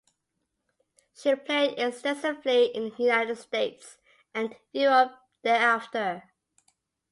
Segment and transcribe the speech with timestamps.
[1.13, 3.99] She played extensively in the United States
[4.33, 5.11] and Europe
[5.43, 6.23] thereafter.